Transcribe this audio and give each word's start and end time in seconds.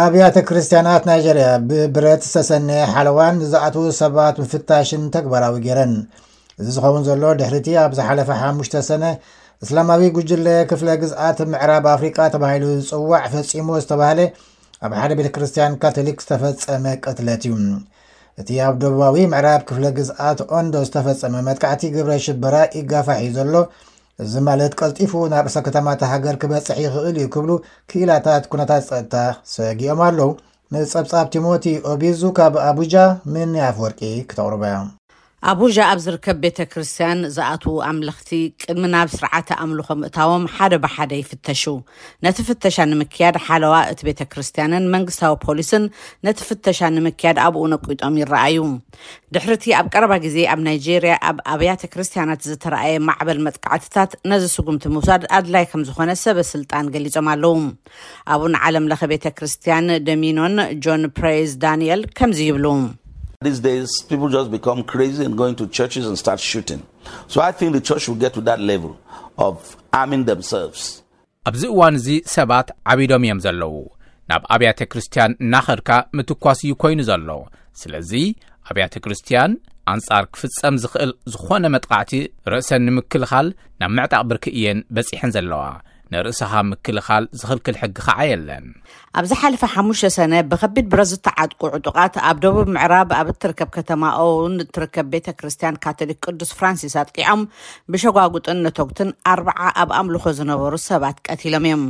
ኣብያተ 0.00 0.36
ክርስትያናት 0.48 1.02
ናይጀርያ 1.08 1.46
ብብረት 1.70 2.22
ዝተሰኒ 2.28 2.68
ሓለዋን 2.92 3.34
ንዝኣትዉ 3.40 3.82
ሰባት 4.02 4.36
ምፍታሽን 4.42 5.02
ተግባራዊ 5.16 5.56
ጌይረን 5.64 5.92
እዚ 6.60 6.66
ዝኸውን 6.76 7.02
ዘሎ 7.08 7.24
ድሕሪ 7.40 7.56
እቲ 7.62 7.68
ኣብ 7.82 7.92
ዝሓለፈ 7.98 8.28
ሓሙሽተ 8.42 8.76
ሰነ 8.88 9.04
እስላማዊ 9.64 10.02
ጉጅለ 10.16 10.46
ክፍለ 10.70 10.88
ግዝኣት 11.02 11.38
ምዕራብ 11.54 11.84
ኣፍሪቃ 11.96 12.18
ተባሂሉ 12.36 12.64
ዝፅዋዕ 12.88 13.22
ፈፂሞ 13.34 13.68
ዝተባሃለ 13.82 14.20
ኣብ 14.86 14.92
ሓደ 15.00 15.12
ቤተክርስትያን 15.18 15.76
ካቶሊክ 15.82 16.18
ዝተፈፀመ 16.24 16.84
ቅትለት 17.04 17.44
እዩ 17.50 17.54
እቲ 18.42 18.48
ኣብ 18.68 18.74
ደቡባዊ 18.84 19.16
ምዕራብ 19.34 19.62
ክፍለ 19.70 19.84
ግዝኣት 20.00 20.38
ኦንዶ 20.60 20.74
ዝተፈፀመ 20.90 21.34
መትካዕቲ 21.50 21.84
ግብረ 21.96 22.12
ሽበራ 22.28 22.56
ይጋፋሕ 22.80 23.20
ዩ 23.26 23.32
ዘሎ 23.38 23.54
እዚ 24.24 24.34
ማለት 24.48 24.72
ቀልጢፉ 24.80 25.12
ናብ 25.32 25.46
እሰ 25.50 25.56
ከተማተ 25.66 26.00
ሃገር 26.12 26.36
ክበፅሕ 26.42 26.76
ይኽእል 26.84 27.16
እዩ 27.20 27.26
ክብሉ 27.34 27.50
ክኢላታት 27.90 28.44
ኩነታት 28.52 28.84
ፀጥታ 28.90 29.14
ሰጊኦም 29.54 30.00
ኣለዉ 30.08 30.30
ንፀብጻብ 30.74 31.26
ቲሞቲ 31.32 31.64
ኦብዙ 31.92 32.22
ካብ 32.38 32.54
ኣቡጃ 32.70 32.94
ምኒ 33.32 33.54
ኣፎወርቂ 33.68 34.00
ክተቑርበእዮም 34.30 34.86
ኣቡጃ 35.50 35.76
ኣብ 35.92 35.98
ዝርከብ 36.04 36.36
ቤተክርስትያን 36.42 37.20
ዝኣትዉ 37.36 37.72
ኣምለኽቲ 37.86 38.28
ቅድሚ 38.62 38.82
ናብ 38.92 39.08
ስርዓተ 39.14 39.48
ኣምልኾ 39.64 39.88
ምእታቦም 40.00 40.44
ሓደ 40.54 40.74
ብሓደ 40.84 41.12
ይፍተሹ 41.20 41.62
ነቲ 42.24 42.36
ፍተሻ 42.48 42.76
ንምክያድ 42.90 43.36
ሓለዋ 43.46 43.74
እቲ 43.94 44.00
ቤተ 44.08 44.20
ክርስትያንን 44.34 44.84
መንግስታዊ 44.94 45.32
ፖሊስን 45.46 45.84
ነቲ 46.28 46.38
ፍተሻ 46.50 46.80
ንምክያድ 46.96 47.38
ኣብኡ 47.46 47.62
ነቂጦም 47.72 48.20
ይረአዩ 48.22 48.58
ድሕር 49.36 49.52
እቲ 49.56 49.66
ኣብ 49.80 49.88
ቀረባ 49.94 50.12
ግዜ 50.26 50.36
ኣብ 50.54 50.62
ናይጀርያ 50.68 51.16
ኣብ 51.32 51.36
ኣብያተ 51.56 51.82
ክርስትያናት 51.94 52.46
ዝተረኣየ 52.50 52.94
ማዕበል 53.08 53.40
መጥቃዕትታት 53.48 54.12
ነዚ 54.32 54.44
ስጉምቲ 54.56 54.86
ምውሳድ 54.96 55.24
ኣድላይ 55.38 55.66
ከም 55.72 55.84
ዝኮነ 55.90 56.10
ሰበስልጣን 56.24 56.92
ገሊፆም 56.96 57.30
ኣለው 57.36 57.56
ኣብኡ 58.34 58.46
ንዓለም 58.56 58.88
ለኸ 58.92 59.02
ቤተክርስትያን 59.16 59.88
ደሚኖን 60.10 60.56
ጆን 60.86 61.04
ፕሬዝ 61.20 61.50
ዳንኤል 61.66 62.02
ከምዚ 62.18 62.40
ይብሉ 62.50 62.66
ሰ 63.44 64.16
ኣብዚ 71.48 71.64
እዋን 71.70 71.94
እዚ 71.98 72.08
ሰባት 72.34 72.68
ዓቢዶም 72.92 73.22
እዮም 73.26 73.38
ዘለዉ 73.44 73.76
ናብ 74.30 74.42
ኣብያተ 74.54 74.80
ክርስትያን 74.90 75.32
እናኽድካ 75.44 75.90
ምትኳስ 76.16 76.58
እዩ 76.64 76.72
ኮይኑ 76.82 77.00
ዘሎ 77.08 77.28
ስለዚ 77.80 78.12
ኣብያተ 78.70 78.94
ክርስትያን 79.04 79.50
ኣንጻር 79.92 80.24
ክፍጸም 80.34 80.74
ዝኽእል 80.82 81.12
ዝኾነ 81.34 81.64
መጥቓዕቲ 81.76 82.12
ርእሰን 82.52 82.84
ንምክልኻል 82.88 83.48
ናብ 83.82 83.90
መዕጣቕ 83.98 84.22
ብርክእየን 84.32 84.78
በጺሐን 84.96 85.32
ዘለዋ 85.38 85.62
ንርእስኻ 86.12 86.52
ምክልኻል 86.70 87.24
ዝኽልክል 87.40 87.76
ሕጊ 87.82 87.90
ከዓ 88.06 88.18
የለን 88.30 88.66
ኣብዝሓለፈ 89.20 89.62
ሓሙሽተ 89.74 90.08
ሰነ 90.16 90.32
ብከቢድ 90.50 90.86
ብረስ 90.92 91.08
ዝተዓጥቁ 91.14 91.60
ዕጡቓት 91.78 92.14
ኣብ 92.30 92.36
ደቡብ 92.44 92.68
ምዕራብ 92.76 93.10
ኣብ 93.20 93.28
እትርከብ 93.34 93.70
ከተማውን 93.76 94.54
እትርከብ 94.66 95.06
ቤተ 95.14 95.26
ክርስትያን 95.38 95.80
ካቶሊክ 95.86 96.20
ቅዱስ 96.26 96.52
ፍራንሲስ 96.58 96.96
ኣጥቂዖም 97.02 97.42
ብሸጓጉጥን 97.94 98.62
ነተውትን 98.66 99.10
ኣዓ 99.34 99.46
ኣብ 99.84 99.92
ኣምልኾ 100.00 100.24
ዝነበሩ 100.40 100.74
ሰባት 100.90 101.18
ቀት 101.28 101.42
ሎም 101.54 101.66
እዮም 101.70 101.84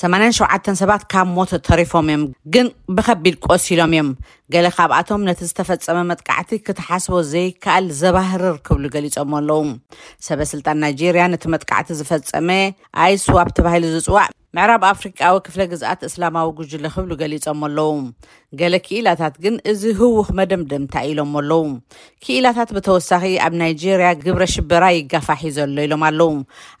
87 0.00 0.68
ሰባት 0.80 1.02
ካብ 1.12 1.26
ሞቶ 1.36 1.50
ተሪፎም 1.68 2.06
እዮም 2.10 2.22
ግን 2.54 2.66
ብከቢድ 2.96 3.36
ቆሲሎም 3.46 3.90
እዮም 3.94 4.10
ገሊ 4.54 4.66
ካብኣቶም 4.76 5.24
ነቲ 5.28 5.40
ዝተፈፀመ 5.50 5.98
መጥቃዕቲ 6.10 6.50
ክትሓስቦ 6.66 7.12
ዘይከኣል 7.32 7.86
ዘባህርር 8.02 8.56
ክብሉ 8.66 8.84
ገሊፆም 8.96 9.32
ኣለዉ 9.40 9.66
ሰበስልጣን 10.28 10.80
ናይጀርያ 10.84 11.24
ነቲ 11.34 11.44
መጥካዕቲ 11.54 11.88
ዝፈፀመ 12.00 12.48
ኣይስዋብ 13.06 13.50
ተባሂሉ 13.56 13.84
ዝፅዋዕ 13.96 14.28
ምዕራብ 14.56 14.82
ኣፍሪቃዊ 14.90 15.36
ክፍለ 15.46 15.60
ግዝኣት 15.70 16.00
እስላማዊ 16.06 16.46
ጉጅለ 16.58 16.84
ክብሉ 16.92 17.10
ገሊፆም 17.22 17.58
ኣኣለዉ 17.66 17.90
ገለ 18.60 18.74
ክኢላታት 18.86 19.34
ግን 19.44 19.56
እዚ 19.70 19.82
ህውኽ 19.98 20.28
መደምደምንታ 20.38 20.94
ኢሎም 21.08 21.32
ኣኣለዉ 21.38 21.64
ክኢላታት 22.24 22.70
ብተወሳኺ 22.76 23.22
ኣብ 23.46 23.54
ናይጀርያ 23.60 24.10
ግብረ 24.24 24.42
ሽበራ 24.54 24.84
ይጋፋሒ 24.98 25.42
ዘሎ 25.56 25.74
ኢሎም 25.86 26.04
ኣለዉ 26.08 26.30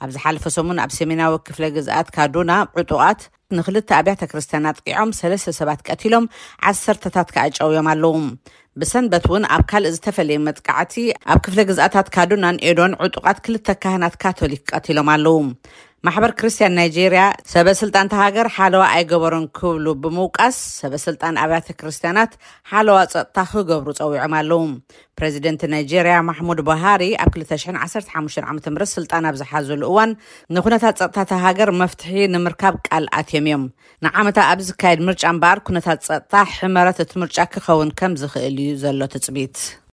ኣብ 0.04 0.10
ዝሓለፈ 0.14 0.44
ሰሙን 0.56 0.80
ኣብ 0.84 0.92
ሰሜናዊ 0.98 1.34
ክፍለ 1.48 1.64
ግዝኣት 1.76 2.08
ካዶና 2.16 2.50
ዕጡቓት 2.82 3.20
ንክልተ 3.58 3.90
ኣብያተ 3.98 4.22
ክርስትያን 4.30 4.68
ኣጥቂዖም 4.70 5.12
ሰለስተ 5.20 5.54
ሰባት 5.60 5.82
ቀትሎም 5.88 6.24
ዓሰርተታት 6.70 7.28
ክኣ 7.34 7.44
ጨውዮም 7.58 7.90
ኣለዉ 7.94 8.14
ብሰንበት 8.80 9.24
እውን 9.28 9.44
ኣብ 9.54 9.62
ካልእ 9.70 9.92
ዝተፈለየ 9.94 10.38
መጥቃዕቲ 10.48 10.94
ኣብ 11.32 11.38
ክፍለ 11.44 11.58
ግዝኣታት 11.68 12.08
ካዶናን 12.16 12.56
ኤዶን 12.70 12.92
ዕጡቓት 13.06 13.38
ክልተ 13.44 13.66
ካህናት 13.82 14.16
ካቶሊክ 14.24 14.62
ቀት 14.72 14.86
ሎም 14.98 15.08
ኣለዉ 15.16 15.36
ማሕበር 16.06 16.32
ክርስትያን 16.40 16.74
ናይጀርያ 16.78 17.22
ሰበ 17.52 17.68
ስልጣን 17.78 18.08
ተ 18.10 18.14
ሃገር 18.22 18.46
ሓለዋ 18.56 18.82
ኣይገበሮን 18.96 19.46
ክብሉ 19.58 19.86
ብምውቃስ 20.02 20.56
ሰበስልጣን 20.80 21.38
ኣብያተ 21.44 21.74
ክርስትያናት 21.80 22.32
ሓለዋ 22.72 22.98
ፀጥታ 23.12 23.38
ክገብሩ 23.52 23.88
ፀዊዖም 24.00 24.34
ኣለዉ 24.40 24.60
ፕረዚደንት 25.20 25.62
ናይጀርያ 25.72 26.14
ማሕሙድ 26.28 26.60
ባሃሪ 26.68 27.02
ኣብ 27.24 27.32
215 27.40 28.14
ዓ 28.14 28.54
ም 28.54 28.78
ስልጣን 28.94 29.26
ኣብ 29.30 29.36
ዝሓዘሉ 29.42 29.82
እዋን 29.90 30.12
ንኩነታት 30.58 31.00
ፀጥታ 31.02 31.18
ተ 31.32 31.40
ሃገር 31.46 31.72
መፍትሒ 31.82 32.14
ንምርካብ 32.36 32.76
ቃልኣት 32.88 33.28
እዮም 33.38 33.46
እዮም 33.52 33.64
ንዓመታ 34.08 34.38
ኣብ 34.52 34.62
ዝካየድ 34.68 35.02
ምርጫምበር 35.10 35.60
ኩነታት 35.70 36.00
ፀጥታ 36.10 36.34
ሕመረት 36.56 37.00
እቲ 37.06 37.12
ምርጫ 37.24 37.38
ክኸውን 37.56 37.92
ከም 38.00 38.14
ዝኽእል 38.22 38.58
እዩ 38.68 38.78
ዘሎ 38.86 39.00
ትፅቢት 39.16 39.68